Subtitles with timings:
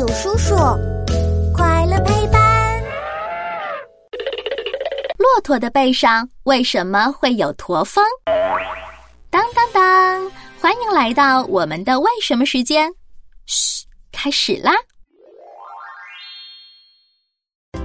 [0.00, 0.56] 有叔叔，
[1.54, 2.82] 快乐陪伴。
[5.18, 8.02] 骆驼的背上为什么会有驼峰？
[9.28, 10.32] 当当当！
[10.58, 12.90] 欢迎来到我们的为什么时间。
[13.44, 14.72] 嘘，开始啦！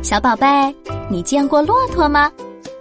[0.00, 0.46] 小宝贝，
[1.10, 2.30] 你见过骆驼吗？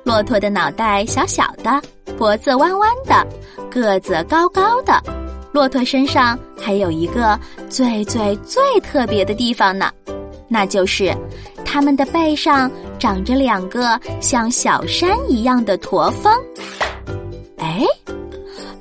[0.04, 1.82] 骆驼的脑袋小小的，
[2.20, 3.28] 脖子弯弯的，
[3.72, 5.23] 个子高高的。
[5.54, 9.92] 骆驼身上还有一个最最最特别的地方呢，
[10.48, 11.16] 那就是
[11.64, 16.34] 它们的背上长着两个像小山一样的驼峰。
[17.58, 17.84] 哎，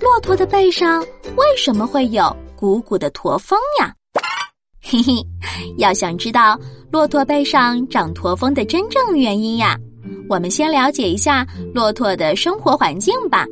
[0.01, 1.01] 骆驼的背上
[1.37, 3.95] 为什么会有鼓鼓的驼峰呀？
[4.83, 5.13] 嘿嘿，
[5.77, 6.59] 要想知道
[6.91, 9.77] 骆驼背上长驼峰的真正原因呀，
[10.29, 13.47] 我们先了解一下骆驼的生活环境吧。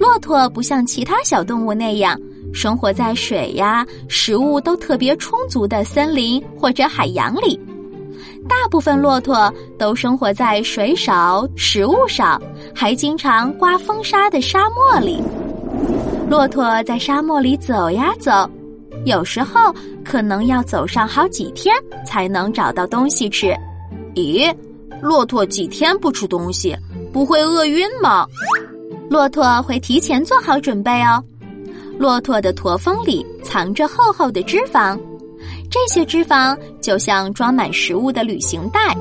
[0.00, 2.18] 骆驼不像其他小动物那样
[2.54, 7.60] 生活在水呀、食物都特别充足的森林或者海洋里，
[8.48, 12.40] 大部分骆驼都生活在水少、食物少，
[12.74, 15.22] 还经常刮风沙的沙漠里。
[16.30, 18.50] 骆驼在沙漠里走呀走，
[19.04, 21.74] 有时候可能要走上好几天
[22.06, 23.54] 才能找到东西吃。
[24.14, 24.52] 咦，
[25.02, 26.74] 骆驼几天不吃东西，
[27.12, 28.26] 不会饿晕吗？
[29.10, 31.20] 骆驼会提前做好准备哦。
[31.98, 34.96] 骆驼的驼峰里藏着厚厚的脂肪，
[35.68, 38.96] 这些脂肪就像装满食物的旅行袋。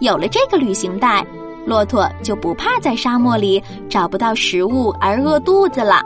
[0.00, 1.24] 有了这个旅行袋，
[1.64, 6.02] 骆驼就不怕在沙漠里找不到食物而饿肚子了。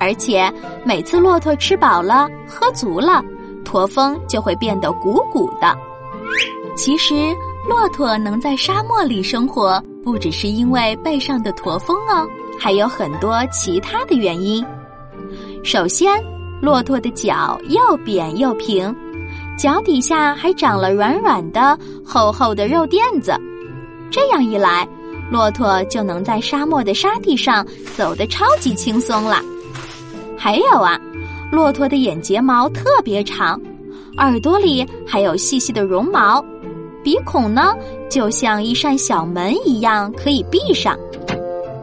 [0.00, 0.52] 而且
[0.84, 3.22] 每次骆驼吃饱了、喝足了，
[3.64, 5.72] 驼峰就会变得鼓鼓的。
[6.74, 7.32] 其实，
[7.68, 12.26] 骆驼能在沙漠里生活，不只是因为背上的驼峰哦。
[12.58, 14.64] 还有很多其他的原因。
[15.64, 16.22] 首先，
[16.60, 18.94] 骆驼的脚又扁又平，
[19.58, 23.34] 脚底下还长了软软的、厚厚的肉垫子。
[24.10, 24.86] 这样一来，
[25.30, 29.42] 骆驼就能在沙漠的沙地上走得超级轻松了。
[30.36, 31.00] 还有啊，
[31.50, 33.60] 骆驼的眼睫毛特别长，
[34.18, 36.44] 耳朵里还有细细的绒毛，
[37.02, 37.74] 鼻孔呢
[38.10, 40.98] 就像一扇小门一样可以闭上。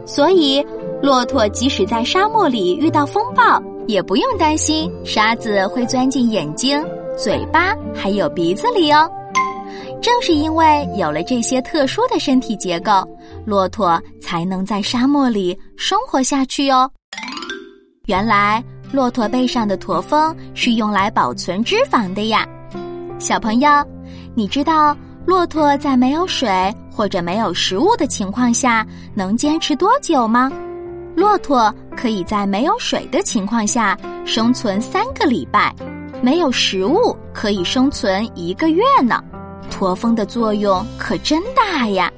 [0.06, 0.66] 所以，
[1.02, 6.84] 骆驼即使在沙漠里遇到风暴，也不用担心沙子会钻进眼睛、
[7.18, 9.10] 嘴巴还有鼻子里哦。
[10.02, 13.08] 正是因为有了这些特殊的身体结构，
[13.46, 16.90] 骆驼才能在沙漠里生活下去哦。
[18.06, 22.48] 原来，骆驼背上的驼峰是用来保存脂肪的呀。
[23.20, 23.70] 小朋友，
[24.34, 24.98] 你知道？
[25.30, 26.50] 骆驼在没有水
[26.92, 30.52] 或者没有食物的情况下，能坚持多久吗？
[31.16, 33.96] 骆驼可以在没有水的情况下
[34.26, 35.72] 生存三个礼拜，
[36.20, 39.24] 没有食物可以生存一个月呢。
[39.70, 42.12] 驼峰的作用可真大呀！